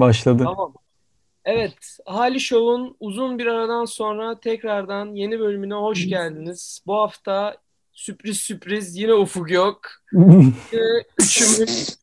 [0.00, 0.42] Başladı.
[0.44, 0.74] Tamam.
[1.44, 6.80] Evet, Hali Show'un uzun bir aradan sonra tekrardan yeni bölümüne hoş geldiniz.
[6.86, 7.56] Bu hafta
[7.92, 9.80] sürpriz sürpriz yine Ufuk yok.
[11.18, 11.98] Üçümüz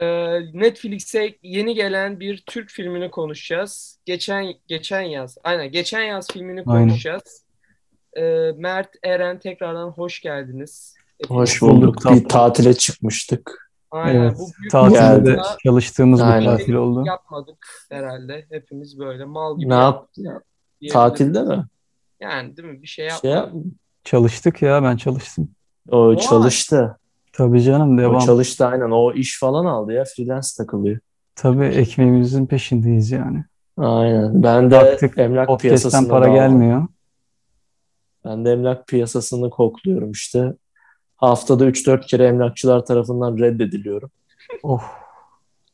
[0.00, 0.06] e,
[0.52, 3.98] Netflix'e yeni gelen bir Türk filmini konuşacağız.
[4.04, 6.88] Geçen geçen yaz, aynen geçen yaz filmini Aynen.
[6.88, 7.44] konuşacağız.
[8.16, 8.22] E,
[8.56, 10.94] Mert, Eren tekrardan hoş geldiniz.
[11.28, 11.96] Hoş bulduk.
[12.10, 13.63] Bir tatile çıkmıştık.
[13.94, 16.44] Aynen, Evet, bu büyük Tatilde çalıştığımız bir Aynen.
[16.56, 17.02] tatil oldu.
[17.06, 18.46] yapmadık herhalde.
[18.50, 20.08] Hepimiz böyle mal gibi Ne yap?
[20.16, 20.92] diyebiliriz.
[20.92, 21.64] Tatilde mi?
[22.20, 22.82] Yani değil mi?
[22.82, 23.54] Bir şey Şey yapmadık.
[23.54, 23.64] yap.
[24.04, 25.48] Çalıştık ya ben çalıştım.
[25.90, 26.16] O Vay.
[26.16, 26.98] çalıştı.
[27.32, 28.18] Tabii canım O devam.
[28.20, 28.90] çalıştı aynen.
[28.90, 30.04] O iş falan aldı ya.
[30.16, 30.98] Freelance takılıyor.
[31.36, 33.44] Tabii ekmeğimizin peşindeyiz yani.
[33.76, 34.42] Aynen.
[34.42, 36.34] Ben de Artık emlak piyasasına para daldım.
[36.34, 36.86] gelmiyor.
[38.24, 40.52] Ben de emlak piyasasını kokluyorum işte.
[41.28, 44.10] Haftada 3-4 kere emlakçılar tarafından reddediliyorum.
[44.62, 44.82] Oh.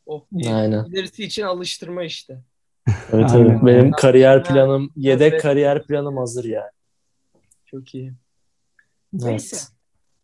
[0.07, 0.85] Oh, Aynen.
[0.85, 2.41] ilerisi için alıştırma işte.
[3.13, 3.51] Evet Aynen.
[3.51, 3.59] evet.
[3.63, 5.43] Benim kariyer planım, yedek evet.
[5.43, 6.71] kariyer planım hazır yani.
[7.67, 8.13] Çok iyi.
[9.15, 9.25] Evet.
[9.25, 9.57] Neyse.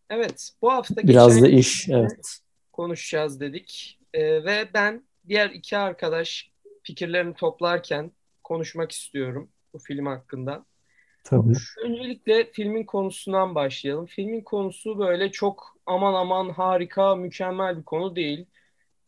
[0.09, 1.89] Evet, bu hafta Biraz da iş.
[1.89, 2.39] Evet.
[2.71, 3.99] konuşacağız dedik.
[4.13, 6.51] Ee, ve ben diğer iki arkadaş
[6.83, 8.11] fikirlerini toplarken
[8.43, 10.65] konuşmak istiyorum bu film hakkında.
[11.29, 11.53] Tabii.
[11.83, 14.05] Öncelikle filmin konusundan başlayalım.
[14.05, 18.45] Filmin konusu böyle çok aman aman harika, mükemmel bir konu değil.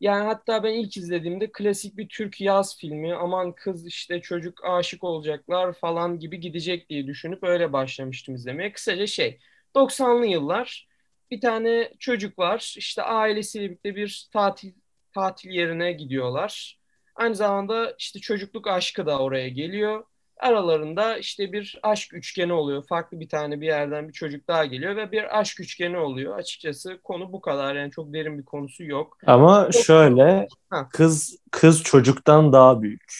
[0.02, 5.04] Yani hatta ben ilk izlediğimde klasik bir Türk yaz filmi, aman kız işte çocuk aşık
[5.04, 8.72] olacaklar falan gibi gidecek diye düşünüp öyle başlamıştım izlemeye.
[8.72, 9.40] Kısaca şey,
[9.76, 10.88] 90'lı yıllar
[11.32, 12.74] bir tane çocuk var.
[12.78, 14.74] İşte ailesiyle birlikte bir tatil
[15.14, 16.80] tatil yerine gidiyorlar.
[17.16, 20.04] Aynı zamanda işte çocukluk aşkı da oraya geliyor.
[20.40, 22.84] Aralarında işte bir aşk üçgeni oluyor.
[22.88, 26.38] Farklı bir tane bir yerden bir çocuk daha geliyor ve bir aşk üçgeni oluyor.
[26.38, 27.76] Açıkçası konu bu kadar.
[27.76, 29.18] Yani çok derin bir konusu yok.
[29.26, 30.90] Ama şöyle Ha.
[30.90, 33.14] kız kız çocuktan daha büyük.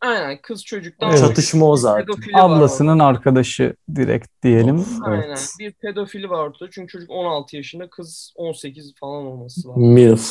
[0.00, 1.20] Aynen kız çocuktan Evet.
[1.20, 2.06] Çatışma o zaten.
[2.08, 4.84] var Ablasının arkadaşı direkt diyelim.
[5.04, 5.22] Aynen.
[5.22, 5.48] Evet.
[5.58, 6.70] Bir pedofili var ortada.
[6.70, 9.92] Çünkü çocuk 16 yaşında, kız 18 falan olması lazım.
[9.92, 10.30] MILF.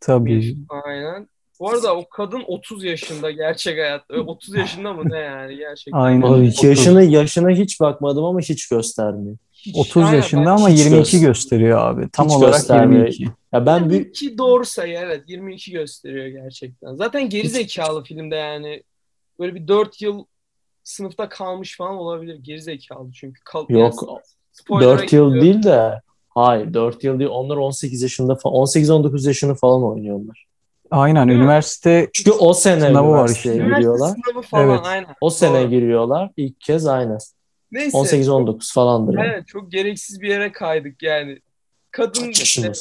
[0.00, 0.56] Tabii.
[0.84, 1.28] Aynen.
[1.60, 4.14] Bu arada o kadın 30 yaşında gerçek hayatta.
[4.14, 5.98] Ö, 30 yaşında mı ne yani gerçekten?
[6.00, 6.22] Aynen.
[6.22, 6.64] Abi, Otuz.
[6.64, 9.36] yaşına yaşına hiç bakmadım ama hiç göstermiyor.
[9.52, 12.08] Hiç- 30 aynen, yaşında ama hiç 22 göster- gösteriyor abi.
[12.12, 13.06] Tam hiç olarak göstermiyor.
[13.06, 13.32] 22.
[13.52, 16.94] Ya ben bir 22 doğru sayı evet 22 gösteriyor gerçekten.
[16.94, 18.82] Zaten geri zekalı filmde yani
[19.38, 20.24] böyle bir 4 yıl
[20.84, 23.40] sınıfta kalmış falan olabilir geri zekalı çünkü.
[23.44, 24.20] Kal yok yani
[24.52, 25.44] spoiler'a 4 yıl giriyor.
[25.44, 27.30] değil de hayır 4 yıl değil.
[27.30, 30.47] Onlar 18 yaşında falan 18-19 yaşını falan oynuyorlar.
[30.90, 31.44] Aynen Değil mi?
[31.44, 33.52] üniversite Çünkü o sene Sınavı var işte.
[33.52, 34.08] Giriyorlar.
[34.08, 34.80] sınavı falan Evet.
[34.84, 35.16] aynen.
[35.20, 35.70] O sene Doğru.
[35.70, 36.30] giriyorlar.
[36.36, 37.18] İlk kez aynen.
[37.72, 37.98] Neyse.
[37.98, 39.26] 18-19 falandır yani.
[39.26, 41.38] Evet çok gereksiz bir yere kaydık yani.
[41.90, 42.72] Kadın işte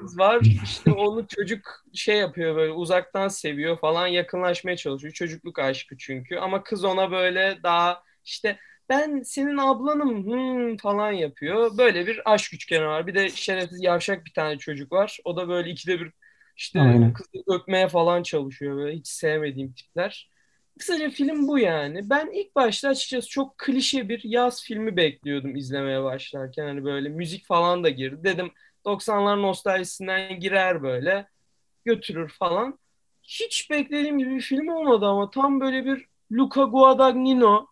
[0.00, 5.12] kız var işte onu çocuk şey yapıyor böyle uzaktan seviyor falan yakınlaşmaya çalışıyor.
[5.14, 11.78] Çocukluk aşkı çünkü ama kız ona böyle daha işte ben senin ablanım hmm, falan yapıyor.
[11.78, 13.06] Böyle bir aşk üçgeni var.
[13.06, 15.18] Bir de şerefsiz yavşak bir tane çocuk var.
[15.24, 16.12] O da böyle ikide bir
[16.56, 17.12] işte Aynen.
[17.12, 20.30] kızı öpmeye falan çalışıyor böyle hiç sevmediğim tipler.
[20.78, 22.10] Kısaca film bu yani.
[22.10, 26.64] Ben ilk başta açıkçası çok klişe bir yaz filmi bekliyordum izlemeye başlarken.
[26.66, 28.24] Hani böyle müzik falan da girdi.
[28.24, 28.50] Dedim
[28.84, 31.28] 90'lar nostaljisinden girer böyle
[31.84, 32.78] götürür falan.
[33.22, 37.66] Hiç beklediğim gibi bir film olmadı ama tam böyle bir Luca Guadagnino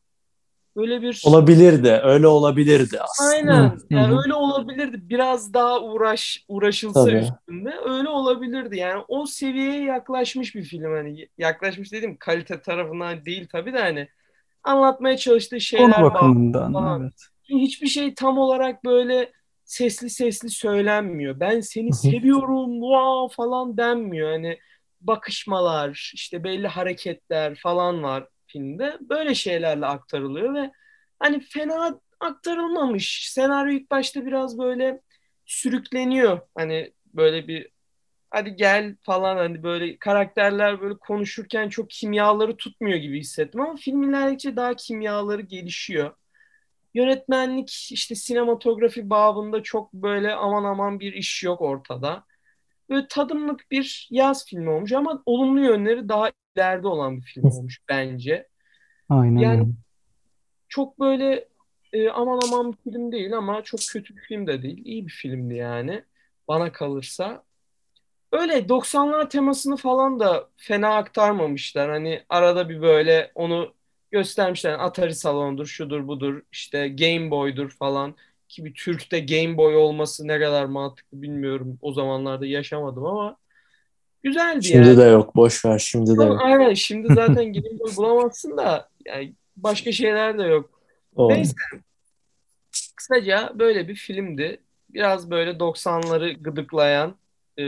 [0.76, 2.00] böyle bir Olabilirdi.
[2.04, 3.30] Öyle olabilirdi aslında.
[3.30, 3.78] Aynen.
[3.90, 4.98] Yani öyle olabilirdi.
[5.02, 7.16] Biraz daha uğraş uğraşılsa Tabii.
[7.16, 8.76] üstünde öyle olabilirdi.
[8.76, 14.08] Yani o seviyeye yaklaşmış bir film hani yaklaşmış dedim kalite tarafından değil tabii de hani
[14.64, 16.14] anlatmaya çalıştığı şeyler konu var.
[16.14, 17.02] bakımından falan.
[17.02, 17.12] evet.
[17.46, 19.32] Çünkü hiçbir şey tam olarak böyle
[19.64, 21.40] sesli sesli söylenmiyor.
[21.40, 24.32] Ben seni seviyorum wow falan denmiyor.
[24.32, 24.58] Hani
[25.00, 28.98] bakışmalar, işte belli hareketler falan var filmde.
[29.00, 30.70] Böyle şeylerle aktarılıyor ve
[31.18, 33.30] hani fena aktarılmamış.
[33.32, 35.00] Senaryo ilk başta biraz böyle
[35.46, 36.40] sürükleniyor.
[36.54, 37.68] Hani böyle bir
[38.30, 44.02] hadi gel falan hani böyle karakterler böyle konuşurken çok kimyaları tutmuyor gibi hissettim ama film
[44.02, 46.14] ilerledikçe daha kimyaları gelişiyor.
[46.94, 52.24] Yönetmenlik işte sinematografi babında çok böyle aman aman bir iş yok ortada.
[52.90, 57.80] Böyle tadımlık bir yaz filmi olmuş ama olumlu yönleri daha ileride olan bir film olmuş
[57.88, 58.48] bence.
[59.08, 59.72] Aynen Yani
[60.68, 61.48] çok böyle
[61.92, 64.82] e, aman aman bir film değil ama çok kötü bir film de değil.
[64.84, 66.04] İyi bir filmdi yani
[66.48, 67.44] bana kalırsa.
[68.32, 71.90] Öyle 90'lar temasını falan da fena aktarmamışlar.
[71.90, 73.74] Hani arada bir böyle onu
[74.10, 74.72] göstermişler.
[74.78, 78.16] Atari salonudur, şudur budur, işte Game Boy'dur falan.
[78.54, 81.78] Ki bir Türk'te Game Boy olması ne kadar mantıklı bilmiyorum.
[81.82, 83.36] O zamanlarda yaşamadım ama
[84.22, 84.98] Güzeldi Şimdi yani.
[84.98, 85.36] de yok.
[85.36, 85.78] Boş ver.
[85.78, 86.40] Şimdi de yok.
[86.42, 90.70] Aynen şimdi zaten Game Boy bulamazsın da yani başka şeyler de yok.
[91.16, 91.28] O.
[91.28, 91.52] Neyse.
[92.96, 94.60] Kısaca böyle bir filmdi.
[94.90, 97.16] Biraz böyle 90'ları gıdıklayan
[97.58, 97.64] e,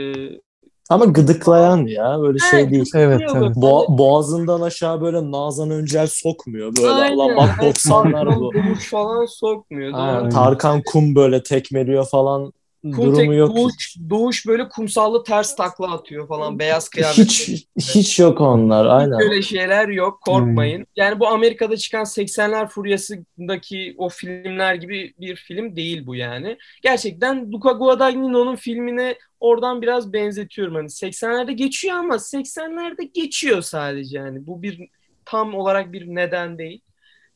[0.89, 2.17] Ama gıdıklayan ya.
[2.21, 2.91] Böyle şey Evet, değil.
[2.95, 3.55] Evet, evet.
[3.55, 6.75] Bo- boğazından aşağı böyle Nazan Öncel sokmuyor.
[6.77, 7.17] Böyle Aynen.
[7.17, 8.51] Allah bak Evet, 90'lar Tarkan bu.
[8.91, 9.91] Falan sokmuyor.
[9.93, 10.29] Aynen.
[10.29, 13.55] Tarkan kum böyle tekmeliyor falan Kum durumu yok.
[13.55, 16.59] Doğuş, Doğuş böyle kumsallı ters takla atıyor falan.
[16.59, 17.25] Beyaz kıyafet.
[17.25, 18.85] Hiç hiç yok onlar.
[18.85, 19.19] Aynen.
[19.19, 20.21] Böyle şeyler yok.
[20.21, 20.87] Korkmayın.
[20.95, 26.57] Yani bu Amerika'da çıkan 80'ler furyasındaki o filmler gibi bir film değil bu yani.
[26.81, 30.75] Gerçekten Luca Guadagnino'nun filmine oradan biraz benzetiyorum.
[30.75, 34.47] Hani 80'lerde geçiyor ama 80'lerde geçiyor sadece yani.
[34.47, 34.89] Bu bir
[35.25, 36.81] tam olarak bir neden değil.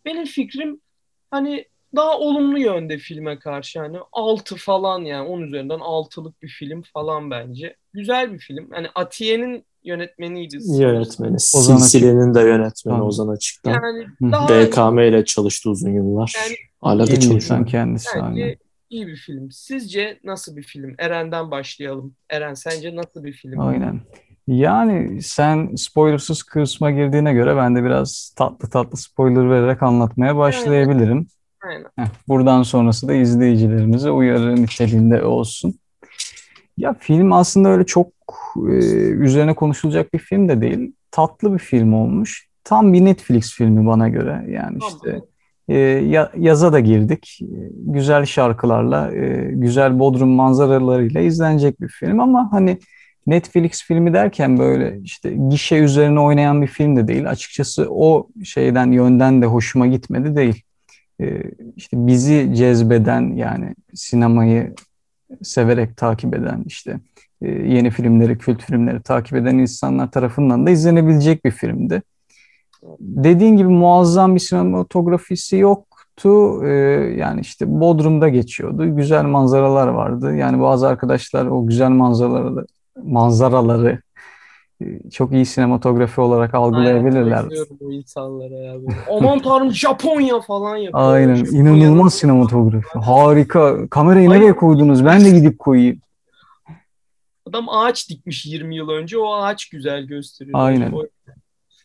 [0.06, 0.82] Benim fikrim
[1.32, 1.66] hani
[1.96, 7.32] daha olumlu yönde filme karşı hani 6 falan yani 10 üzerinden 6'lık bir film falan
[7.32, 7.76] bence.
[7.94, 8.70] Güzel bir film.
[8.72, 10.58] Hani Atiye'nin yönetmeniydi.
[10.80, 11.36] Yönetmeni.
[11.36, 11.86] Ozan Açık.
[11.86, 13.08] Silsilenin de yönetmeni Tamam.
[13.08, 13.72] Ozan Açık'tan.
[13.72, 14.32] Yani Hı.
[14.32, 16.34] daha BKM ile çalıştı uzun yıllar.
[16.38, 17.68] Yani Hala da çalışıyor.
[17.68, 18.10] kendisi.
[18.16, 18.56] bence aynen.
[18.90, 19.52] iyi bir film.
[19.52, 20.96] Sizce nasıl bir film?
[20.98, 22.16] Eren'den başlayalım.
[22.30, 23.60] Eren sence nasıl bir film?
[23.60, 24.02] Aynen.
[24.48, 31.28] Yani sen spoilersız kısma girdiğine göre ben de biraz tatlı tatlı spoiler vererek anlatmaya başlayabilirim.
[31.62, 31.86] Aynen.
[31.96, 35.76] Heh, buradan sonrası da izleyicilerimize uyarı niteliğinde olsun.
[36.78, 38.08] Ya film aslında öyle çok
[38.58, 38.72] e,
[39.10, 40.94] üzerine konuşulacak bir film de değil.
[41.12, 42.48] Tatlı bir film olmuş.
[42.64, 44.46] Tam bir Netflix filmi bana göre.
[44.50, 44.96] Yani Tamam.
[44.96, 45.22] işte
[45.70, 47.40] e, ya- yaza da girdik.
[47.42, 52.78] E, güzel şarkılarla, e, güzel Bodrum manzaralarıyla izlenecek bir film ama hani
[53.28, 57.30] Netflix filmi derken böyle işte gişe üzerine oynayan bir film de değil.
[57.30, 60.64] Açıkçası o şeyden yönden de hoşuma gitmedi değil.
[61.22, 61.44] E,
[61.76, 64.76] işte bizi cezbeden yani sinemayı
[65.44, 67.00] severek takip eden işte
[67.42, 72.02] e, yeni filmleri, kült filmleri takip eden insanlar tarafından da izlenebilecek bir filmdi.
[73.00, 76.66] Dediğin gibi muazzam bir sinematografisi yoktu.
[76.66, 76.70] E,
[77.18, 78.96] yani işte Bodrum'da geçiyordu.
[78.96, 80.36] Güzel manzaralar vardı.
[80.36, 82.66] Yani bazı arkadaşlar o güzel manzaraları
[83.04, 84.02] manzaraları
[85.12, 87.40] çok iyi sinematografi olarak algılayabilirler.
[87.40, 88.76] Bayılıyorum bu insanlara ya.
[89.18, 91.14] Aman tanrım Japonya falan yapıyor.
[91.14, 91.36] Aynen.
[91.46, 93.00] İnanılmaz sinematografi.
[93.00, 93.90] Harika.
[93.90, 94.42] Kamerayı Aynen.
[94.42, 95.06] nereye koydunuz?
[95.06, 96.02] Ben de gidip koyayım.
[97.50, 99.18] Adam ağaç dikmiş 20 yıl önce.
[99.18, 100.60] O ağaç güzel gösteriyor.
[100.60, 100.92] Aynen.
[100.92, 101.06] O-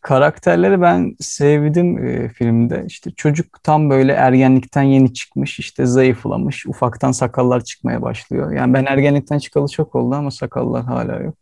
[0.02, 2.84] Karakterleri ben sevdim e, filmde.
[2.86, 8.52] İşte çocuk tam böyle ergenlikten yeni çıkmış, işte zayıflamış, ufaktan sakallar çıkmaya başlıyor.
[8.52, 11.34] Yani ben ergenlikten çıkalı çok oldu ama sakallar hala yok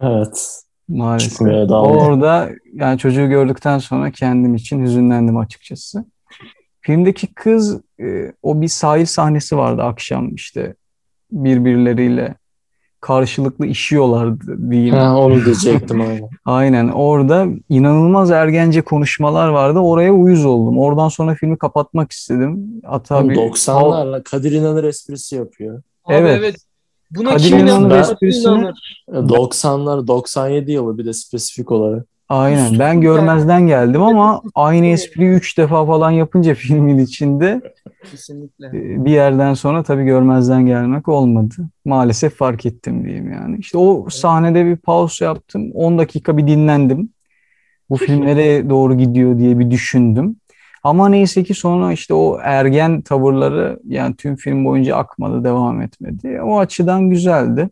[0.00, 0.62] Evet.
[0.88, 1.30] Maalesef.
[1.30, 1.82] Çıkmıyor daha.
[1.82, 6.04] Orada yani çocuğu gördükten sonra kendim için hüzünlendim açıkçası.
[6.80, 10.74] Filmdeki kız e, o bir sahil sahnesi vardı akşam işte
[11.32, 12.34] birbirleriyle
[13.00, 14.94] karşılıklı işiyorlardı diyeyim.
[14.94, 16.28] Ha, onu diyecektim aynen.
[16.44, 19.78] Aynen orada inanılmaz ergence konuşmalar vardı.
[19.78, 20.78] Oraya uyuz oldum.
[20.78, 22.80] Oradan sonra filmi kapatmak istedim.
[22.84, 25.82] Hatta bir 90'larla Kadir İnanır esprisi yapıyor.
[26.04, 26.36] Abi Evet.
[26.38, 26.56] evet.
[27.10, 28.00] Buna Kadir kim İnanır inanır?
[28.02, 29.04] esprisini- Kim inanır?
[29.12, 32.06] E, 90'lar 97 yılı bir de spesifik olarak.
[32.28, 37.60] Aynen ben görmezden geldim ama aynı espriyi üç defa falan yapınca filmin içinde
[38.10, 38.66] Kesinlikle.
[38.66, 41.54] e, bir yerden sonra tabii görmezden gelmek olmadı.
[41.84, 43.56] Maalesef fark ettim diyeyim yani.
[43.58, 45.70] İşte o sahnede bir pause yaptım.
[45.74, 47.08] 10 dakika bir dinlendim.
[47.90, 50.36] Bu film nereye doğru gidiyor diye bir düşündüm.
[50.86, 56.40] Ama neyse ki sonra işte o ergen tavırları yani tüm film boyunca akmadı, devam etmedi.
[56.42, 57.68] O açıdan güzeldi.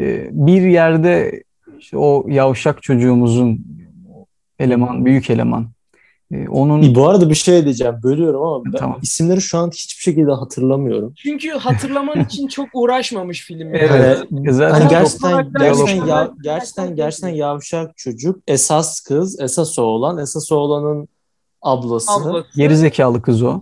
[0.00, 1.42] Ee, Bir yerde
[1.78, 3.66] işte o yavşak çocuğumuzun
[4.58, 5.68] eleman, büyük eleman.
[6.32, 7.94] e, Onun İyi, Bu arada bir şey diyeceğim.
[8.02, 8.98] Bölüyorum ama ben Tamam.
[9.02, 11.12] isimleri şu an hiçbir şekilde hatırlamıyorum.
[11.16, 13.74] Çünkü hatırlaman için çok uğraşmamış film.
[13.74, 14.18] Evet.
[14.48, 20.18] Ee, Zaten hani çok gerçekten gerçekten ya, gerçekten gerçekten yavşak çocuk, esas kız, esas oğlan,
[20.18, 21.08] esas oğlanın
[21.62, 22.12] ablası.
[22.12, 23.60] Ablası, gerizekalı kız o.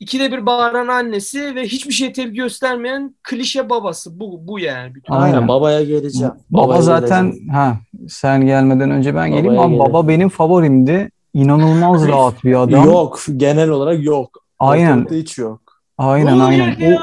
[0.00, 4.20] ikide bir bağıran annesi ve hiçbir şey tepki göstermeyen klişe babası.
[4.20, 4.94] Bu, bu yani.
[4.94, 5.12] Bütün.
[5.14, 5.34] Aynen.
[5.34, 6.32] Aynen babaya geleceğim.
[6.50, 7.48] Baba Babaya zaten geleceğim.
[7.52, 7.76] ha
[8.08, 9.92] sen gelmeden önce ben geleyim Babaya ama gelelim.
[9.92, 11.10] baba benim favorimdi.
[11.34, 12.84] İnanılmaz rahat bir adam.
[12.84, 14.30] Yok, genel olarak yok.
[14.58, 14.90] Aynen.
[14.92, 15.60] Ortalıkta hiç yok.
[15.98, 16.78] Aynen Ne aynen.
[16.90, 17.00] ya?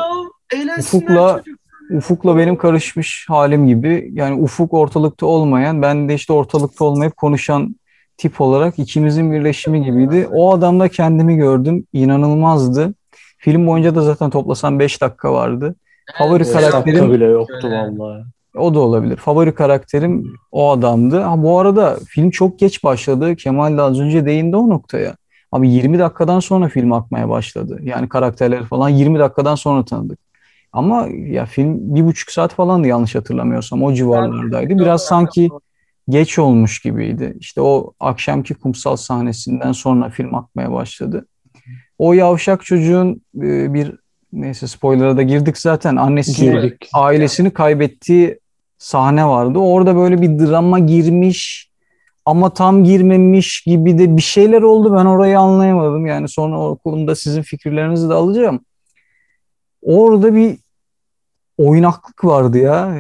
[0.53, 1.60] Eğlensinler Ufuk'la- çocuk.
[1.98, 4.10] Ufuk'la benim karışmış halim gibi.
[4.13, 7.75] Yani Ufuk ortalıkta olmayan, ben de işte ortalıkta olmayıp konuşan
[8.17, 10.27] tip olarak ikimizin birleşimi gibiydi.
[10.34, 11.86] O adamda kendimi gördüm.
[11.93, 12.93] İnanılmazdı.
[13.38, 15.75] Film boyunca da zaten toplasan 5 dakika vardı.
[16.17, 18.24] Favori Evet, karakterim- bile yoktu vallahi.
[18.58, 19.17] O da olabilir.
[19.17, 21.20] Favori karakterim o adamdı.
[21.22, 23.36] Ha bu arada film çok geç başladı.
[23.36, 25.15] Kemal de az önce değindi o noktaya.
[25.51, 27.79] Abi 20 dakikadan sonra film akmaya başladı.
[27.84, 30.20] Yani karakterleri falan 20 dakikadan sonra tanıdık.
[30.74, 33.84] Ama ya film bir buçuk saat falandı yanlış hatırlamıyorsam.
[33.84, 34.79] O civarlardaydı.
[34.79, 35.50] Biraz sanki
[36.10, 37.38] geç olmuş gibiydi.
[37.39, 41.27] İşte o akşamki kumsal sahnesinden sonra film akmaya başladı.
[41.98, 43.95] O yavşak çocuğun e, bir
[44.33, 45.95] neyse spoiler'a da girdik zaten.
[45.95, 46.89] Annesini, Girdik.
[46.93, 48.39] ailesini kaybettiği
[48.77, 49.60] sahne vardı.
[49.60, 51.69] Orada böyle bir drama girmiş
[52.25, 54.93] ama tam girmemiş gibi de bir şeyler oldu.
[54.93, 56.05] Ben orayı anlayamadım.
[56.05, 58.65] Yani sonra o konuda sizin fikirlerinizi de alacağım.
[59.81, 60.57] Orada bir
[61.57, 62.95] oynaklık vardı ya.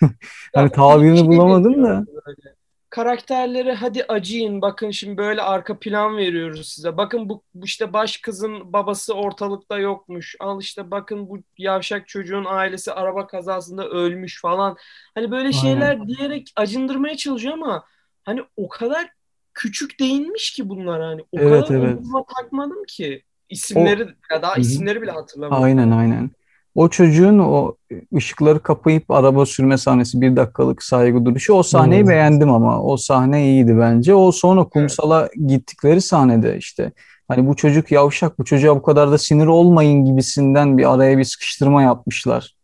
[0.54, 2.04] Hani tabirini şey bulamadım da.
[2.26, 2.54] böyle.
[2.90, 6.96] Karakterlere hadi acıyın bakın şimdi böyle arka plan veriyoruz size.
[6.96, 10.36] Bakın bu, bu işte baş kızın babası ortalıkta yokmuş.
[10.40, 14.76] Al işte bakın bu yavşak çocuğun ailesi araba kazasında ölmüş falan.
[15.14, 17.84] Hani böyle şeyler diyerek acındırmaya çalışıyor ama
[18.24, 19.10] hani o kadar
[19.54, 21.20] küçük değinmiş ki bunlar hani.
[21.22, 21.98] O Evet, kadar evet.
[22.36, 23.22] takmadım ki.
[23.48, 25.64] İsimleri ya daha isimleri bile hatırlamıyorum.
[25.64, 26.30] Aynen aynen.
[26.74, 27.76] O çocuğun o
[28.16, 32.08] ışıkları kapayıp araba sürme sahnesi bir dakikalık saygı duruşu o sahneyi Hmm.
[32.08, 34.14] beğendim ama o sahne iyiydi bence.
[34.14, 36.92] O sonra kumsala gittikleri sahnede işte
[37.28, 41.24] hani bu çocuk yavşak bu çocuğa bu kadar da sinir olmayın gibisinden bir araya bir
[41.24, 42.56] sıkıştırma yapmışlar.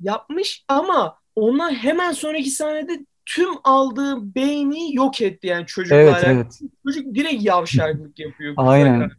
[0.00, 6.32] yapmış ama ondan hemen sonraki sahnede tüm aldığı beyni yok etti yani çocukla Evet alakalı.
[6.32, 6.58] evet.
[6.86, 8.54] Çocuk direkt yavşaklık yapıyor.
[8.56, 9.10] Aynen.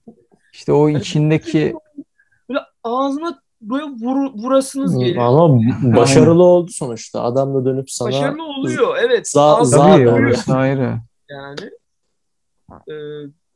[0.54, 1.74] İşte o içindeki
[2.50, 5.24] Böyle ağzına böyle vur, vurasınız geliyor.
[5.26, 5.60] Ama
[5.96, 7.22] başarılı oldu sonuçta.
[7.22, 9.26] Adam da dönüp sana Başarılı oluyor evet.
[9.28, 10.98] Za- za- tabii ayrı.
[11.30, 11.72] yani.
[12.90, 12.94] Ee,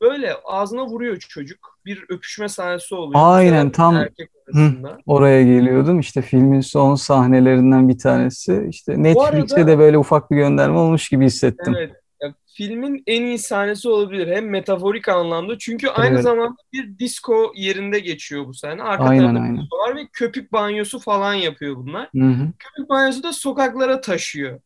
[0.00, 1.78] böyle ağzına vuruyor çocuk.
[1.84, 3.20] Bir öpüşme sahnesi oluyor.
[3.24, 4.98] Aynen, tam- erkek arasında.
[5.06, 6.00] Oraya geliyordum.
[6.00, 8.66] İşte filmin son sahnelerinden bir tanesi.
[8.70, 11.74] İşte Netflix'e arada- de böyle ufak bir gönderme olmuş gibi hissettim.
[11.76, 11.92] Evet.
[12.56, 14.28] Filmin en iyi sahnesi olabilir.
[14.36, 15.58] Hem metaforik anlamda.
[15.58, 16.22] Çünkü aynı Evet.
[16.24, 18.82] zamanda bir disco yerinde geçiyor bu sahne.
[18.82, 19.56] Arka Aynen, aynen.
[19.58, 22.08] var ve köpük banyosu falan yapıyor bunlar.
[22.16, 22.48] Hı hı.
[22.58, 24.60] Köpük banyosu da sokaklara taşıyor.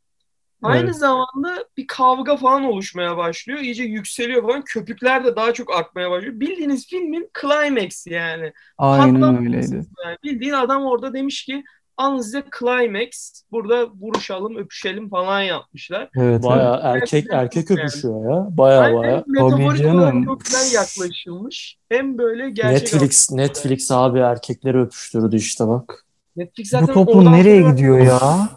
[0.63, 0.97] Aynı Evet.
[0.97, 3.59] zamanda bir kavga falan oluşmaya başlıyor.
[3.59, 4.63] İyice yükseliyor falan.
[4.63, 6.41] Köpükler de daha çok artmaya başlıyor.
[6.41, 8.53] Bildiğiniz filmin climax yani.
[8.79, 9.87] Aynen Patlaması öyleydi.
[10.05, 10.17] yani.
[10.25, 11.65] Bildiğin adam orada demiş ki
[12.01, 13.43] alın size climax.
[13.53, 16.09] Burada vuruşalım, öpüşelim falan yapmışlar.
[16.17, 16.43] Evet.
[16.43, 18.57] Baya erkek erkek öpüşüyor ya.
[18.57, 19.25] Baya Aynen baya.
[19.27, 21.77] metaforik olarak çok güzel yaklaşılmış.
[21.89, 26.07] Hem böyle gerçek Netflix Netflix abi erkekleri öpüştürdü işte bak.
[26.37, 28.49] Netflix Bu zaten toplum oradan nereye sonra gidiyor ya?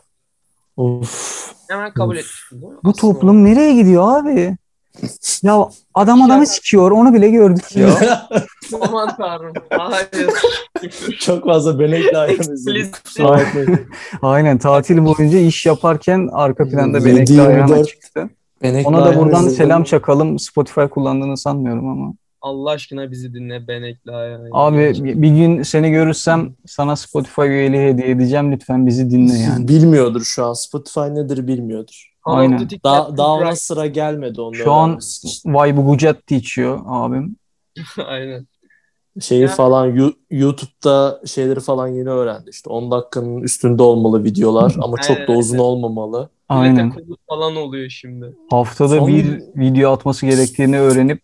[0.77, 1.53] Of.
[1.69, 2.19] Hemen kabul Of.
[2.19, 2.61] etmiştim.
[2.61, 2.79] değil mi?
[2.83, 4.57] Bu Aslında toplum nereye gidiyor abi?
[5.43, 8.27] Ya adam adamı sikiyor onu bile gördük ya.
[8.81, 9.53] Aman tanrım.
[9.69, 10.29] Hayır.
[11.19, 11.79] Çok fazla.
[13.03, 13.79] Kusura bakmayın.
[14.21, 18.29] Aynen tatil boyunca iş yaparken arka planda benekli ayağına 24 çıktı.
[18.61, 20.39] Benekli Ona da buradan selam çakalım.
[20.39, 22.13] Spotify kullandığını sanmıyorum ama.
[22.41, 24.49] Allah aşkına bizi dinle benekli ayağı.
[24.51, 28.51] Abi bir bir gün seni görürsem sana Spotify üyeliği hediye edeceğim.
[28.51, 29.67] Lütfen bizi dinle yani.
[29.67, 30.53] Bilmiyordur şu an.
[30.53, 32.12] Spotify nedir bilmiyordur.
[32.25, 32.67] Aynen.
[32.83, 33.55] Ona Price.
[33.55, 34.99] sıra gelmedi onu Şu an.
[35.45, 37.35] Vay bu Gucci içiyor abim.
[38.07, 38.47] Aynen.
[39.21, 42.49] Şeyi Ya- falan YouTube'da şeyleri falan yeni öğrendi.
[42.49, 46.29] İşte 10 dakikanın üstünde olmalı videolar ama çok da Evet, uzun olmamalı.
[46.49, 46.91] Aynen.
[46.91, 48.33] Kolu falan oluyor şimdi.
[48.49, 51.21] Haftada Son- bir video atması gerektiğini öğrenip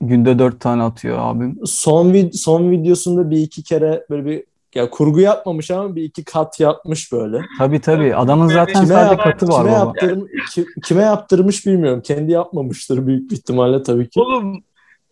[0.00, 1.58] günde dört tane atıyor abim.
[1.64, 4.44] Son vid son videosunda bir iki kere böyle bir
[4.74, 7.40] ya kurgu yapmamış ama bir iki kat yapmış böyle.
[7.58, 8.16] Tabii tabii.
[8.16, 9.78] Adamın zaten Kime sadece yap- katı var kime baba.
[9.78, 12.00] yaptırm ki- kime yaptırmış bilmiyorum.
[12.02, 14.20] Kendi yapmamıştır büyük bir ihtimalle tabii ki.
[14.20, 14.62] Oğlum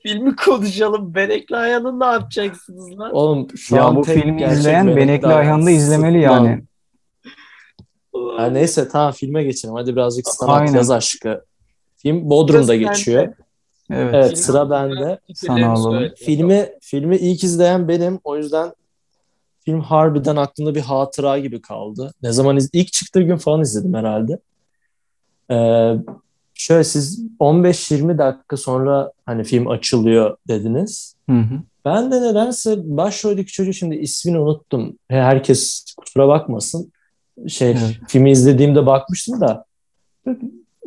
[0.02, 1.14] filmi konuşalım.
[1.14, 3.12] Benekli ayağını ne yapacaksınız lan?
[3.14, 5.38] Oğlum şu Ya an bu filmi izleyen Benekli Benekli Ayhan.
[5.40, 6.62] Ayhan'da izlemeli yani.
[8.38, 9.74] Ya neyse tamam filme geçelim.
[9.74, 10.72] Hadi birazcık sanat Aynen.
[10.72, 11.44] yaz aşkı.
[11.96, 13.22] Film Bodrum'da Sırası geçiyor.
[13.22, 13.34] bende.
[13.90, 14.14] Evet.
[14.14, 15.18] Evet Film sıra bende.
[15.34, 16.08] Sana alalım.
[16.16, 18.20] Filmi filmi ilk izleyen benim.
[18.24, 18.72] O yüzden
[19.66, 22.14] film harbiden aklımda bir hatıra gibi kaldı.
[22.22, 24.38] Ne zaman iz ilk çıktığı gün falan izledim herhalde.
[25.50, 25.94] Ee,
[26.54, 31.14] şöyle siz 15-20 dakika sonra hani film açılıyor dediniz.
[31.30, 31.62] Hı hı.
[31.84, 34.98] Ben de nedense başroldeki çocuğu şimdi ismini unuttum.
[35.08, 36.92] Herkes kusura bakmasın.
[37.48, 37.98] Şey Evet.
[38.08, 39.64] filmi izlediğimde bakmıştım da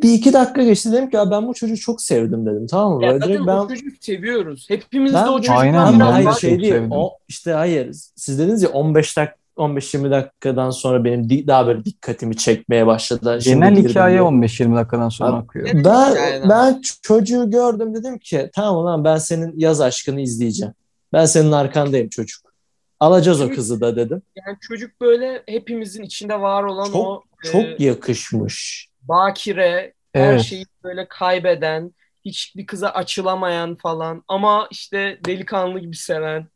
[0.02, 3.04] bir iki dakika geçti dedim ki ben bu çocuğu çok sevdim dedim tamam mı?
[3.04, 4.66] Ya Böyle zaten direkt ben o çocuğu seviyoruz.
[4.70, 6.72] Hepimiz Ben- de o çocuktan Aynen, Ama ben hayır şey değil.
[6.72, 6.92] sevdim.
[6.92, 7.96] O işte hayır.
[8.16, 13.38] Siz dediniz ya 15 dak 15-20 dakikadan sonra benim di- daha böyle dikkatimi çekmeye başladı.
[13.44, 14.22] Genel hikaye diye.
[14.22, 15.68] 15-20 dakikadan sonra Abi, akıyor.
[15.74, 16.14] Ben
[16.48, 20.74] ben çocuğu gördüm dedim ki tamam lan ben senin yaz aşkını izleyeceğim.
[21.12, 22.50] Ben senin arkandayım çocuk.
[23.00, 24.22] Alacağız o Çünkü- kızı da dedim.
[24.46, 28.89] Yani çocuk böyle hepimizin içinde var olan Çok- o Çok e, yakışmış.
[29.10, 30.42] Bakire, her Evet.
[30.42, 36.46] şeyi böyle kaybeden, hiçbir kıza açılamayan falan ama işte delikanlı gibi seven.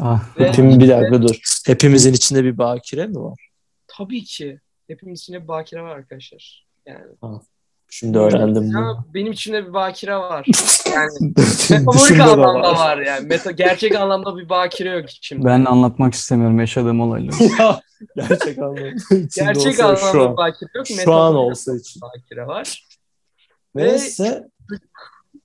[0.00, 1.36] Ah, Ve- Hepim bir dakika dur.
[1.66, 3.48] Hepimizin içinde bir bakire mi var?
[3.86, 4.60] Tabii ki.
[4.88, 6.66] Hepimiz içinde bir bakire var arkadaşlar.
[6.86, 7.04] Yani.
[7.92, 8.80] Şimdi öğrendim bunu.
[8.80, 10.46] Ya benim içimde bir bakire var.
[10.94, 11.32] Yani
[11.70, 13.26] metaforik anlamda var yani.
[13.26, 15.44] Meta, gerçek anlamda bir bakire yok içimde.
[15.44, 17.36] ben anlatmak istemiyorum yaşadığım olayları.
[18.16, 18.80] Gerçek anlamda.
[19.36, 20.36] gerçek olsa şu anlamda an.
[20.36, 20.86] bakire yok.
[20.86, 22.02] Şu an anlamda olsa için.
[22.02, 22.86] bakire var.
[23.74, 24.48] Neyse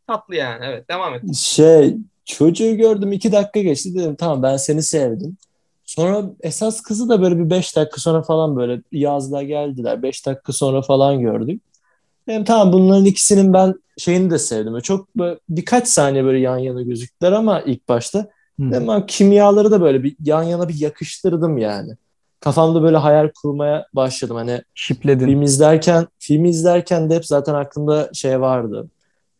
[0.08, 0.66] Tatlı yani.
[0.66, 1.36] Evet devam et.
[1.36, 5.38] şey çocuğu gördüm iki dakika geçti dedim tamam ben seni sevdim.
[5.86, 10.04] Sonra esas kızı da böyle bir beş dakika sonra falan böyle yazda geldiler.
[10.04, 11.62] Beş dakika sonra falan gördük.
[12.28, 14.74] Dedim tamam bunların ikisinin ben şeyini de sevdim.
[14.74, 18.20] Böyle Çok böyle birkaç saniye böyle yan yana gözüktüler ama ilk başta.
[18.60, 18.72] Hı.
[18.72, 21.96] Dedim ben kimyaları da böyle bir yan yana bir yakıştırdım yani.
[22.46, 24.36] Kafamda böyle hayal kurmaya başladım.
[24.36, 25.26] Hani Şipledin.
[25.26, 28.90] Film izlerken, film izlerken de hep zaten aklımda şey vardı.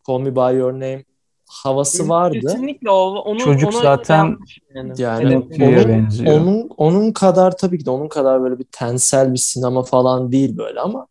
[0.08, 1.04] Call Me By Your Name
[1.48, 2.40] havası vardı.
[2.40, 3.14] Kesinlikle o.
[3.18, 4.36] Onun, Çocuk ona zaten
[4.74, 4.92] yani.
[4.98, 6.40] Yani onun, benziyor.
[6.40, 10.56] onun onun kadar tabii ki de onun kadar böyle bir tensel bir sinema falan değil
[10.56, 11.06] böyle ama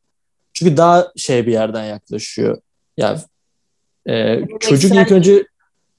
[0.53, 2.57] çünkü daha şey bir yerden yaklaşıyor.
[2.97, 3.19] Yani
[4.09, 5.47] e, çocuk ilk önce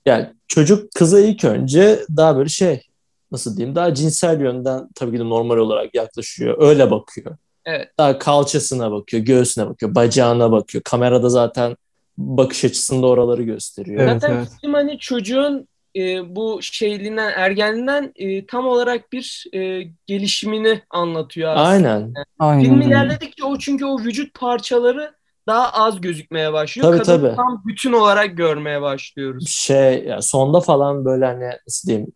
[0.06, 2.85] yani çocuk kıza ilk önce daha böyle şey
[3.32, 6.56] nasıl diyeyim daha cinsel yönden tabii ki de normal olarak yaklaşıyor.
[6.58, 7.36] Öyle bakıyor.
[7.64, 7.88] Evet.
[7.98, 10.84] Daha kalçasına bakıyor, göğsüne bakıyor, bacağına bakıyor.
[10.84, 11.76] Kamerada zaten
[12.18, 14.02] bakış açısında oraları gösteriyor.
[14.02, 14.48] Evet, Zaten evet.
[14.60, 21.68] film hani çocuğun e, bu şeyliğinden, ergenliğinden e, tam olarak bir e, gelişimini anlatıyor aslında.
[21.68, 22.14] Aynen.
[22.38, 25.14] Aynen Film ilerledikçe o çünkü o vücut parçaları
[25.46, 26.88] daha az gözükmeye başlıyor.
[26.88, 27.36] Tabii, Kadını tabii.
[27.36, 29.48] tam bütün olarak görmeye başlıyoruz.
[29.48, 32.12] Şey ya sonda falan böyle hani nasıl diyeyim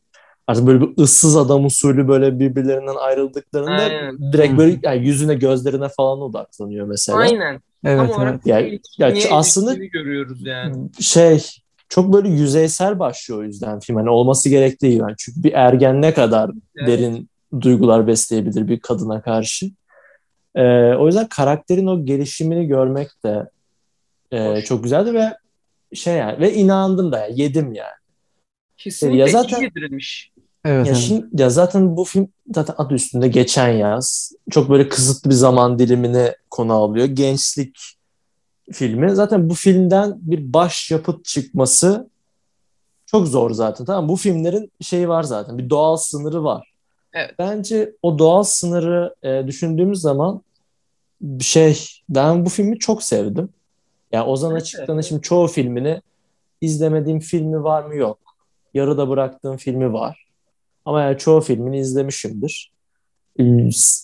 [0.51, 4.33] artık böyle bir ıssız adam usulü böyle birbirlerinden ayrıldıklarında Aynen.
[4.33, 7.19] direkt böyle yani yüzüne gözlerine falan odaklanıyor mesela.
[7.19, 7.61] Aynen.
[7.85, 8.47] Evet, olarak evet.
[8.47, 10.89] Ya- yani, ya niye aslında- görüyoruz yani.
[11.01, 11.43] Şey
[11.89, 13.97] çok böyle yüzeysel başlıyor o yüzden film.
[13.97, 15.15] Hani olması gerektiği yani.
[15.19, 16.89] Çünkü bir ergen ne kadar Evet.
[16.89, 17.29] derin
[17.61, 19.67] duygular besleyebilir bir kadına karşı.
[20.55, 23.51] Ee, o yüzden karakterin o gelişimini görmek de
[24.33, 24.65] e, Hoş.
[24.65, 25.37] çok güzeldi ve
[25.95, 27.91] şey yani ve inandım da yani, yedim yani.
[28.77, 30.31] Kesinlikle Ya zaten- iyi yedirilmiş.
[30.65, 31.03] Evet, Ya, evet.
[31.03, 34.33] şimdi, ya zaten bu film zaten adı üstünde geçen yaz.
[34.51, 37.07] Çok böyle kısıtlı bir zaman dilimini konu alıyor.
[37.07, 37.79] Gençlik
[38.73, 39.11] filmi.
[39.11, 42.11] Zaten bu filmden bir başyapıt çıkması
[43.07, 43.85] çok zor zaten.
[43.85, 44.11] Tamam mı?
[44.11, 45.59] bu filmlerin şeyi var zaten.
[45.59, 46.73] Bir doğal sınırı var.
[47.13, 47.35] Evet.
[47.39, 50.43] Bence o doğal sınırı e, düşündüğümüz zaman
[51.21, 53.49] bir şey ben bu filmi çok sevdim.
[54.13, 55.05] Yani Ozan Açık'tan evet.
[55.05, 56.03] şimdi çoğu filmini
[56.61, 58.19] izlemediğim filmi var mı yok.
[58.75, 60.20] Yarıda bıraktığım filmi var.
[60.91, 62.73] Ama yani çoğu filmini izlemişimdir.
[63.41, 63.45] Ee,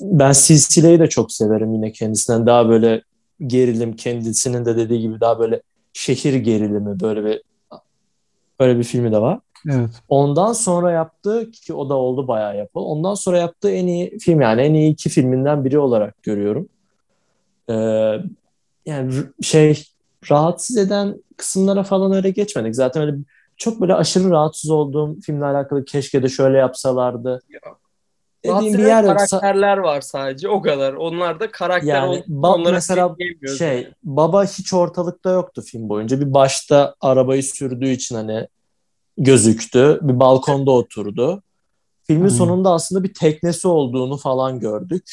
[0.01, 2.47] Ben Silsile'yi de çok severim yine kendisinden.
[2.47, 3.03] Daha böyle
[3.47, 7.43] gerilim kendisinin de dediği gibi daha böyle şehir gerilimi böyle bir
[8.61, 9.41] böyle bir filmi de var.
[9.71, 9.91] Evet.
[10.09, 12.81] Ondan sonra yaptığı ki o da oldu bayağı yapı.
[12.81, 16.69] Ondan sonra yaptığı en iyi film yani en iyi iki filminden biri olarak görüyorum.
[17.71, 17.75] Ee,
[18.87, 19.85] yani şey
[20.31, 22.75] rahatsız eden kısımlara falan öyle geçmedik.
[22.75, 23.17] Zaten öyle
[23.57, 27.41] çok böyle aşırı rahatsız olduğum filmle alakalı keşke de şöyle yapsalardı.
[28.45, 30.93] Dediğim Rahatsız bir yer karakterler var sadece o kadar.
[30.93, 33.17] Onlar da karakter Yani ba- mesela
[33.59, 36.21] şey baba hiç ortalıkta yoktu film boyunca.
[36.21, 38.49] Bir başta arabayı sürdüğü için hani
[39.19, 39.99] gözüktü.
[40.03, 41.43] Bir balkonda oturdu.
[42.03, 42.31] Filmin Hmm.
[42.37, 45.11] sonunda aslında bir teknesi olduğunu falan gördük.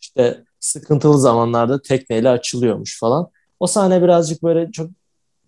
[0.00, 3.30] İşte sıkıntılı zamanlarda tekneyle açılıyormuş falan.
[3.60, 4.90] O sahne birazcık böyle çok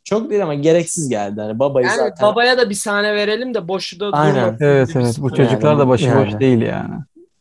[0.05, 1.41] çok değil ama gereksiz geldi.
[1.41, 4.35] Hani babayı Yani zaten babaya da bir sahne verelim de boşu da Aynen.
[4.47, 4.65] durmasın.
[4.65, 5.17] Evet, evet.
[5.19, 6.41] Bu çocuklar da başıboş Yani.
[6.41, 6.95] değil yani.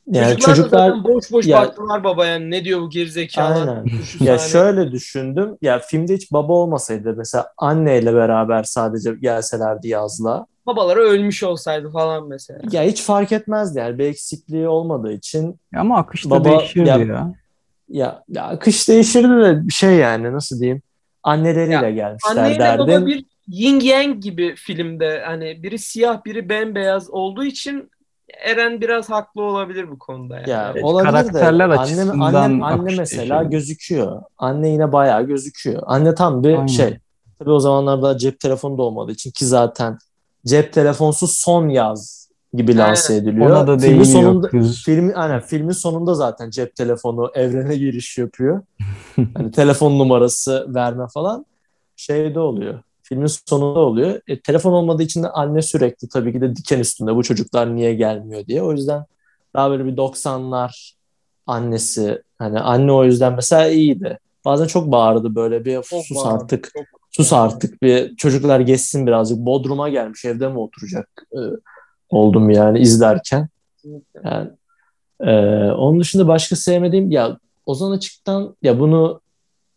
[0.08, 2.40] yani çocuklar, çocuklar da zaten boş boş Ya- baktılar babaya.
[2.40, 3.54] Ne diyor bu gerizekalı?
[3.60, 3.86] Aynen.
[4.20, 5.58] Ya şöyle düşündüm.
[5.62, 10.46] Ya filmde hiç baba olmasaydı mesela anneyle beraber sadece gelselerdi yazla.
[10.68, 12.60] Babaları ölmüş olsaydı falan mesela.
[12.72, 17.34] Ya hiç fark etmezdi yani bir eksikliği olmadığı için Ama akışta Baba- değişirdi ya- ya.
[17.90, 20.82] ya, ya akış değişirdi de bir şey yani nasıl diyeyim
[21.24, 23.06] anneleriyle Ya, gelmişler Anneyle baba derdin.
[23.08, 27.92] bir yin yang gibi filmde hani biri siyah biri bembeyaz olduğu için
[28.46, 30.50] Eren biraz haklı olabilir bu konuda yani.
[30.50, 30.84] Ya Evet.
[30.84, 33.52] olabilir de karakterler anne, açısından anne, anne mesela değişiyor.
[33.52, 34.22] gözüküyor.
[34.38, 35.84] Anne yine bayağı gözüküyor.
[35.86, 36.68] Anne tam bir Aynen.
[36.68, 36.98] şey.
[37.40, 39.98] Tabii o zamanlarda cep telefonu da olmadığı için ki zaten
[40.46, 42.21] cep telefonsuz son yaz
[42.54, 42.84] gibi Aynen.
[42.90, 43.50] lanse ediliyor.
[43.50, 44.84] Ona da Filmin sonunda kız.
[44.84, 48.62] Film, aynen, filmin sonunda zaten cep telefonu evrene giriş yapıyor.
[49.34, 51.46] hani telefon numarası verme falan
[51.96, 52.80] şeyde oluyor.
[53.04, 54.22] Filmin sonunda oluyor.
[54.28, 57.94] E, telefon olmadığı için de anne sürekli tabii ki de diken üstünde bu çocuklar niye
[57.94, 58.62] gelmiyor diye.
[58.64, 59.06] O yüzden
[59.56, 60.94] daha böyle bir 90'lar
[61.48, 64.20] annesi hani anne o yüzden mesela iyiydi.
[64.46, 66.72] Bazen çok bağırdı böyle bir Çok sus bağırdı, artık.
[66.74, 69.38] çok- Sus artık bir çocuklar geçsin birazcık.
[69.38, 71.10] Bodrum'a gelmiş evde mi oturacak?
[71.34, 71.38] Ee,
[72.12, 73.48] oldum yani izlerken.
[74.24, 74.50] Yani,
[75.20, 75.32] e,
[75.72, 79.22] onun dışında başka sevmediğim ya Ozan Açık'tan ya bunu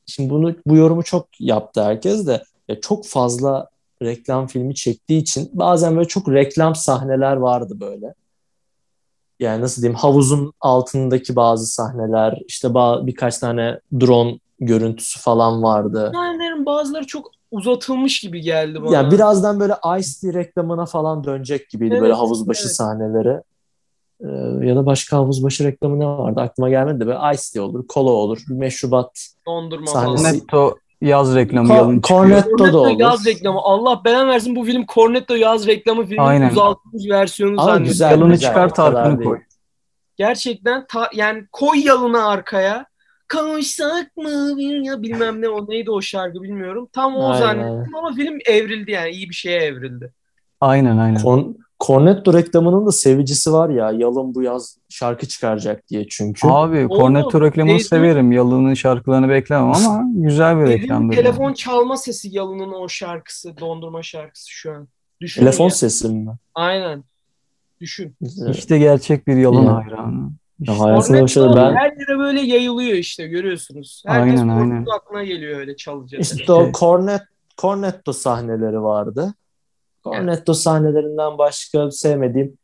[0.06, 3.68] şimdi bunu bu yorumu çok yaptı herkes de ya çok fazla
[4.02, 8.14] reklam filmi çektiği için bazen böyle çok reklam sahneler vardı böyle.
[9.40, 16.10] Yani nasıl diyeyim havuzun altındaki bazı sahneler işte ba- birkaç tane drone görüntüsü falan vardı.
[16.14, 18.94] Sahnelerin bazıları çok uzatılmış gibi geldi bana.
[18.96, 22.76] Ya birazdan böyle Ice Tea reklamına falan dönecek gibiydi Evet, böyle havuz başı evet.
[22.76, 23.40] sahneleri.
[24.20, 27.62] Ee, ya da başka havuz başı reklamı ne vardı aklıma gelmedi de böyle Ice Tea
[27.62, 29.28] olur, kola olur, bir meşrubat.
[29.46, 30.34] Dondurma Sahnesi- falan.
[30.34, 32.20] Netto yaz reklamı Ko- yalın çıkıyor.
[32.28, 33.00] Cornetto da olur.
[33.00, 33.58] yaz reklamı.
[33.62, 36.50] Allah belanı versin bu film Cornetto yaz reklamı filmin Aynen.
[36.50, 37.86] uzatılmış versiyonu Ama zannediyorum.
[37.88, 39.40] güzel, Yalını güzel, çıkar tartını koy.
[40.16, 42.86] Gerçekten ta- yani koy yalını arkaya.
[43.34, 46.88] Kavuşsak mı bir ya bilmem ne o neydi o şarkı bilmiyorum.
[46.92, 50.12] Tam o Aynen, zannettim ama film evrildi yani iyi bir şeye evrildi.
[50.60, 51.18] Aynen aynen.
[51.20, 51.54] Corn-
[51.86, 56.48] Cornetto reklamının da sevicisi var ya yalın bu yaz şarkı çıkaracak diye çünkü.
[56.48, 58.32] Abi Oğlum, Cornetto reklamını Beyzbol- severim.
[58.32, 61.16] Yalın'ın şarkılarını beklemem ama güzel bir reklamdır.
[61.16, 61.54] telefon yani.
[61.56, 64.88] çalma sesi yalının o şarkısı dondurma şarkısı şu an.
[65.20, 65.70] Düşün Telefon ya.
[65.70, 66.30] sesi mi?
[66.54, 67.04] Aynen.
[67.80, 68.16] Düşün.
[68.50, 69.74] İşte gerçek bir yalın Ya.
[69.76, 70.30] hayranı.
[70.72, 70.82] İşte.
[70.84, 71.56] hayatımda başladı.
[71.56, 74.02] Ben her yere böyle yayılıyor işte görüyorsunuz.
[74.06, 74.84] Herkes Aynen, aynen.
[74.96, 76.20] aklına geliyor öyle çalacak.
[76.20, 77.22] işte o Cornet
[77.58, 79.34] Cornetto sahneleri vardı.
[80.04, 82.58] Cornetto sahnelerinden başka sevmediğim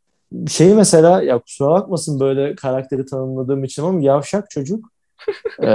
[0.47, 4.91] şeyi mesela ya kusura bakmasın böyle karakteri tanımladığım için ama yavşak çocuk.
[5.63, 5.67] Ee,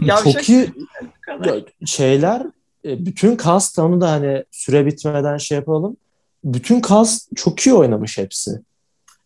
[0.00, 0.72] Yavşak çok iyi
[1.86, 2.42] şeyler
[2.84, 5.96] e, bütün cast onu da hani süre bitmeden şey yapalım.
[6.44, 8.60] Bütün cast çok iyi oynamış hepsi.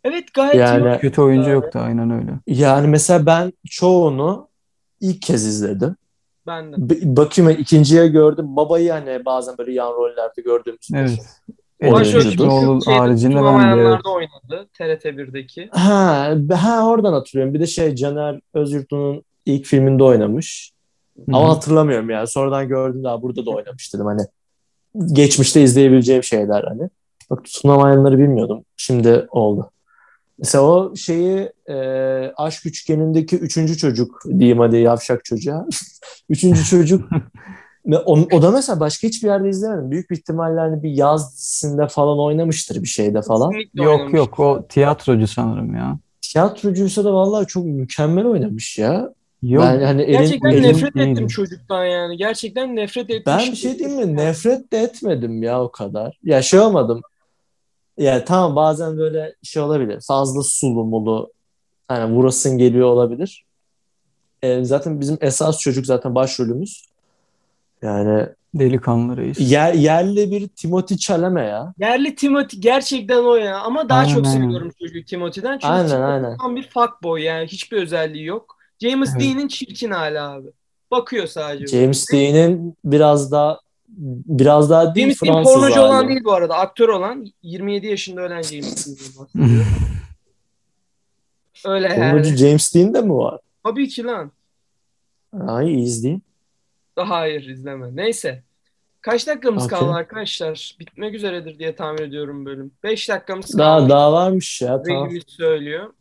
[0.05, 0.99] Evet gayet Yani- iyi.
[0.99, 2.31] Kötü oyuncu yoktu aynen öyle.
[2.47, 4.49] Yani mesela ben çoğunu
[5.01, 5.97] ilk kez izledim.
[6.47, 6.77] Ben de.
[6.79, 8.57] B- bakayım ikinciye gördüm.
[8.57, 10.88] Babayı hani bazen böyle yan rollerde gördüğümüz.
[10.95, 11.11] Evet.
[11.81, 12.45] Şeyde,
[12.85, 14.01] haricinde ben de evet.
[14.07, 14.69] oynadı.
[14.79, 15.69] TRT 1'deki.
[15.73, 17.55] Ha, ha oradan hatırlıyorum.
[17.55, 20.73] Bir de şey Caner Özyurtlu'nun ilk filminde oynamış.
[21.17, 22.27] Hı Ama hatırlamıyorum yani.
[22.27, 24.23] Sonradan gördüm daha burada da oynamış dedim hani.
[25.12, 26.88] Geçmişte izleyebileceğim şeyler hani.
[27.31, 28.65] Bak tutunamayanları bilmiyordum.
[28.77, 29.71] Şimdi oldu.
[30.42, 31.74] Mesela o şeyi e,
[32.37, 35.66] aşk üçgenindeki üçüncü çocuk diyeyim hadi yavşak çocuğa.
[36.28, 37.11] üçüncü çocuk
[37.87, 39.90] ve o, o da mesela başka hiçbir yerde izlemedim.
[39.90, 43.50] Büyük bir ihtimalle hani bir yaz dizisinde falan oynamıştır bir şeyde falan.
[43.50, 44.18] Kesinlikle Yok oynamış.
[44.18, 45.98] yok o tiyatrocu sanırım ya.
[46.22, 49.12] Tiyatrocuysa da vallahi çok mükemmel oynamış ya.
[49.42, 51.11] Yok Ben hani elin, Gerçekten elin- nefret değilim.
[51.12, 52.16] ettim çocuktan yani.
[52.16, 53.22] Gerçekten nefret ettim.
[53.26, 54.16] Ben bir şey diyeyim mi?
[54.16, 56.18] Nefret de etmedim ya o kadar.
[56.24, 57.00] Ya şey olmadım.
[58.03, 60.01] Ya tamam bazen böyle şey olabilir.
[60.07, 61.33] Fazla sulu mulu
[61.88, 63.45] hani vurasın geliyor olabilir.
[64.43, 66.85] Ee, zaten bizim esas çocuk zaten başrolümüz.
[67.83, 69.41] Yani delikanlı reis.
[69.41, 71.75] yer, yerli bir Timothy Chalamet ya.
[71.79, 73.61] Yerli Timothy gerçekten o ya.
[73.61, 75.53] Ama daha Aynen, çok seviyorum çocuğu Timothy'den.
[75.53, 76.37] Çünkü Aynen, Timothy aynen.
[76.38, 77.47] tam bir fuckboy yani.
[77.47, 78.57] Hiçbir özelliği yok.
[78.81, 79.21] James Evet.
[79.21, 80.49] Dean'in çirkin hali abi.
[80.91, 81.67] Bakıyor sadece.
[81.67, 83.59] James Dean'in biraz daha
[84.26, 85.85] biraz daha değil James Dean Fransız pornocu hali.
[85.85, 86.55] olan değil bu arada.
[86.59, 87.26] Aktör olan.
[87.42, 89.66] 27 yaşında ölen James bahsediyorum.
[91.66, 92.11] Öyle yani.
[92.11, 93.40] Pornocu James Dean de mi var?
[93.64, 94.33] Tabii ki lan.
[95.46, 96.22] Ay izleyeyim.
[96.96, 97.96] Daha hayır izleme.
[97.96, 98.42] Neyse.
[99.00, 99.78] Kaç dakikamız Okey.
[99.78, 100.76] kaldı arkadaşlar?
[100.81, 102.72] Bitmek üzeredir diye tahmin ediyorum bölüm.
[102.83, 103.90] 5 dakikamız Daha kaldı.
[103.90, 105.07] daha varmış ya tamam.
[105.09, 105.92] Review söylüyor.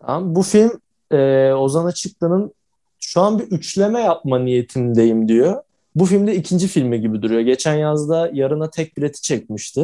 [0.00, 0.34] Tamam.
[0.34, 0.80] Bu film
[1.12, 2.52] e, Ozan Açıklı'nın
[3.00, 5.62] şu an bir üçleme yapma niyetindeyim diyor.
[5.96, 7.40] Bu filmde ikinci filmi gibi duruyor.
[7.40, 9.80] Geçen yazda yarına tek bileti çekmişti.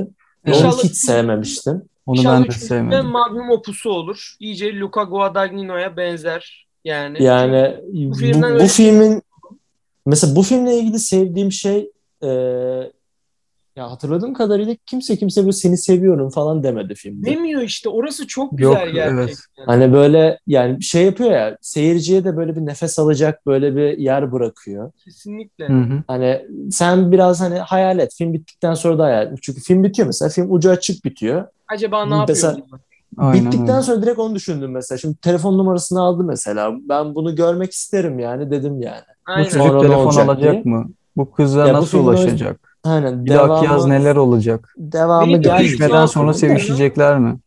[0.47, 1.83] Ve Onu İnşallah- hiç sevmemiştim.
[2.07, 3.07] Onu İnşallah ben de sevmedim.
[3.07, 4.35] magnum opusu olur.
[4.41, 6.67] İyice Luca Guadagnino'ya benzer.
[6.85, 7.23] Yani.
[7.23, 9.23] Yani bu bu, filmden bu filmin
[10.07, 11.91] mesela bu filmle ilgili sevdiğim şey
[12.23, 12.29] e,
[13.77, 17.27] ya hatırladığım kadarıyla kimse kimse bu seni seviyorum falan demedi filmde.
[17.31, 17.89] Demiyor işte.
[17.89, 19.25] Orası çok Yok, güzel gerçekten.
[19.25, 19.37] evet.
[19.67, 24.33] Hani böyle yani şey yapıyor ya seyirciye de böyle bir nefes alacak böyle bir yer
[24.33, 24.93] bırakıyor.
[25.05, 25.69] Kesinlikle.
[25.69, 26.03] Hı hı.
[26.07, 28.15] Hani sen biraz hani hayal et.
[28.19, 29.39] Film bittikten sonra da hayal et.
[29.43, 30.29] Çünkü film bitiyor mesela.
[30.29, 31.45] Film ucu açık bitiyor.
[31.69, 32.81] Acaba ne Mesela- yapıyor?
[33.19, 33.83] Aynen Bittikten öyle.
[33.83, 34.99] sonra direkt onu düşündüm mesela.
[34.99, 36.73] Şimdi telefon numarasını aldı mesela.
[36.89, 39.03] Ben bunu görmek isterim yani dedim yani.
[39.29, 39.45] Bu Aynen.
[39.45, 40.63] çocuk Sonra ne telefon alacak diye.
[40.65, 40.89] mı?
[41.17, 42.72] Bu Ya bu nasıl o- ulaşacak?
[42.85, 44.75] Aynen Bir dahaki yaz devamı, neler olacak?
[44.79, 45.43] devamı.
[45.43, 47.39] Görüşmeden sonra sevişecekler mi?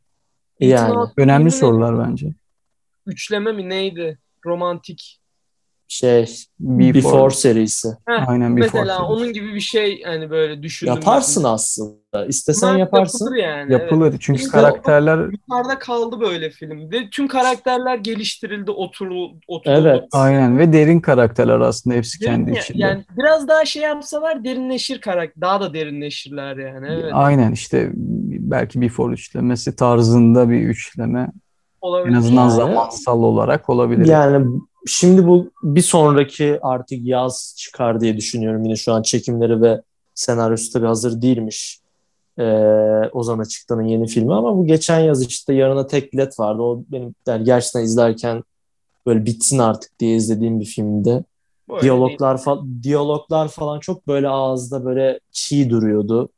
[0.59, 2.33] Yani Önemli sorular bence.
[3.05, 4.19] Üçleme mi neydi?
[4.45, 5.21] Romantik.
[5.87, 6.21] Şey
[6.59, 6.93] Before.
[6.93, 7.87] Before, serisi.
[8.07, 8.79] Heh, Aynen Before.
[8.81, 9.11] Mesela serisi.
[9.11, 10.93] onun gibi bir şey hani böyle düşündüm.
[10.93, 12.25] Yaparsın aslında.
[12.27, 13.25] İstesen Bunlar yaparsın.
[13.25, 13.73] Yapılır yani.
[13.73, 14.07] Yapılır.
[14.09, 14.17] evet.
[14.21, 16.91] Çünkü Bizim karakterler Yukarıda kaldı böyle film.
[16.91, 19.39] Ve tüm karakterler geliştirildi, oturuldu.
[19.47, 19.79] oturuldu.
[19.87, 20.03] Evet.
[20.11, 22.77] aynen ve derin karakterler aslında hepsi Derin kendi ya- içinde.
[22.81, 25.41] Yani biraz daha şey yapsalar derinleşir karakter.
[25.41, 26.87] Daha da derinleşirler yani.
[26.91, 27.11] Evet.
[27.13, 27.91] Aynen işte
[28.39, 31.27] belki Before üçlemesi tarzında bir üçleme.
[31.81, 32.13] Olabilir.
[32.13, 34.05] En azından Yani- zamansal olarak olabilir.
[34.05, 34.45] Yani
[34.85, 38.63] şimdi bu bir sonraki artık yaz çıkar diye düşünüyorum.
[38.63, 39.81] Yine şu an çekimleri ve
[40.15, 41.79] senaryosu tabii hazır değilmiş.
[42.39, 42.43] Ee,
[43.13, 46.61] Ozan Açıktan'ın yeni filmi ama bu geçen yaz işte Yarına Tek Bilet vardı.
[46.61, 48.43] O benim yani gerçekten izlerken
[49.05, 51.23] böyle bitsin artık diye izlediğim bir filmdi.
[51.69, 56.29] Böyle Diyaloglar falan diyaloglar falan çok böyle ağızda böyle çiğ duruyordu.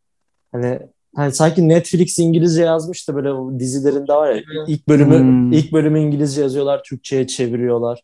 [0.52, 0.80] Hani
[1.16, 5.52] hani sanki Netflix İngilizce yazmış da böyle dizilerinde var ya ilk bölümü Hmm.
[5.52, 8.02] ilk bölümü İngilizce yazıyorlar, Türkçe'ye çeviriyorlar.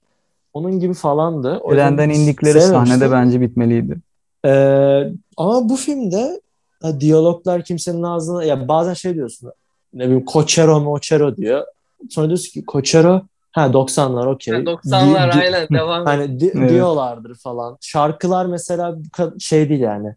[0.53, 1.59] Onun gibi falandı.
[1.63, 2.97] O yüzden Trenden indikleri sevmemiştim.
[2.97, 3.97] sahnede bence bitmeliydi.
[4.45, 5.03] Ee,
[5.37, 6.41] ama bu filmde
[6.81, 9.51] ha, diyaloglar kimsenin ağzına ya bazen şey diyorsun
[9.93, 11.63] ne bileyim Cochero Mochero diyor.
[12.09, 14.53] Sonra diyorsun ki Cochero ha 90'lar okey.
[14.53, 16.05] Yani 90'lar Di- di- aynen devam.
[16.05, 16.69] Hani di- Evet.
[16.69, 17.77] diyorlardır falan.
[17.81, 18.95] Şarkılar mesela
[19.39, 20.15] şey değil yani.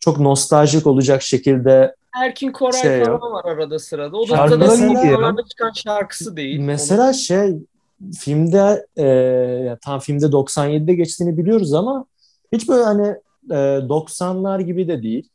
[0.00, 3.22] Çok nostaljik olacak şekilde Erkin Koray Şey falan yok.
[3.22, 4.16] var arada sırada.
[4.16, 4.36] O da
[4.76, 6.60] sonralarda çıkan şarkısı değil.
[6.60, 7.54] mesela şey
[8.18, 9.04] filmde e,
[9.66, 12.06] ya tam filmde 97'de geçtiğini biliyoruz ama
[12.52, 13.06] hiç böyle hani
[13.50, 13.54] e,
[13.88, 15.28] 90'lar gibi de değil.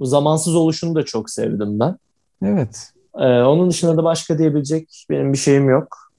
[0.00, 1.96] Bu zamansız oluşunu da çok sevdim ben.
[2.42, 2.92] Evet.
[3.14, 6.12] E, onun dışında da başka diyebilecek benim bir şeyim yok.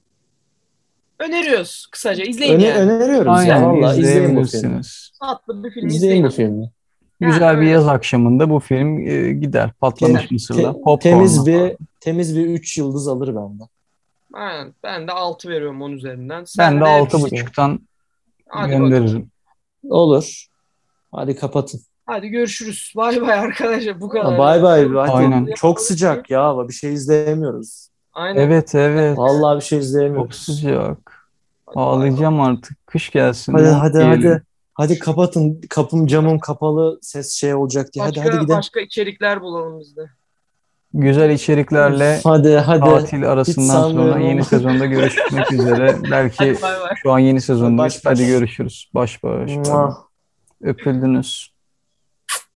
[1.18, 2.24] Öneriyoruz kısaca.
[2.24, 2.80] İzleyin Öne, yani.
[2.80, 4.80] öneriyoruz ya Aynen valla izleyin bu filmi.
[5.20, 6.24] Tatlı bir film İzleyin izleyin.
[6.24, 6.70] bu filmi.
[7.20, 7.72] Güzel bir evet.
[7.74, 9.72] yaz akşamında bu film e, gider.
[9.72, 10.72] Patlamış Te- mısırla.
[10.72, 13.68] Te- temiz bir temiz bir 3 yıldız alır benden.
[14.34, 14.74] Aynen.
[14.82, 16.40] Ben de 6 veriyorum 10 üzerinden.
[16.40, 17.80] Ben Sen de de altı buçuktan
[18.48, 18.90] Hadi bakalım.
[18.90, 19.30] gönderirim.
[19.90, 20.46] Olur.
[21.12, 21.80] Hadi kapatın.
[22.06, 22.92] Hadi görüşürüz.
[22.96, 24.00] Bay bay arkadaşlar.
[24.00, 24.38] Bu kadar.
[24.38, 24.88] Bay bay.
[24.88, 24.98] Hadi.
[25.12, 25.48] Aynen.
[25.56, 26.44] Çok sıcak ya.
[26.44, 26.68] hava.
[26.68, 27.88] Bir şey izleyemiyoruz.
[28.12, 28.40] Aynen.
[28.40, 29.18] Evet evet.
[29.18, 30.36] Vallahi bir şey Çok izleyemiyoruz.
[30.36, 30.72] sıcak.
[31.66, 31.84] Hadi bay bay.
[31.84, 32.86] Ağlayacağım artık.
[32.86, 33.52] Kış gelsin.
[33.52, 34.10] Hadi hadi giyelim.
[34.30, 34.42] hadi.
[34.74, 35.60] Hadi kapatın.
[35.70, 36.98] Kapım camım kapalı.
[37.02, 38.04] Ses şey olacak diye.
[38.04, 38.58] Hadi Başka, hadi gidelim.
[38.58, 40.10] başka içerikler bulalım biz de.
[40.96, 42.80] Güzel içeriklerle Hadi hadi.
[42.80, 45.96] tatil arasından sonra yeni sezonda görüşmek üzere.
[46.10, 46.90] Belki Hadi bay bay.
[47.02, 47.94] şu an yeni sezondayız.
[47.94, 48.12] Baş baş.
[48.20, 48.90] Hadi görüşürüz.
[48.94, 49.50] Baş baş.
[50.62, 51.53] Öpüldünüz.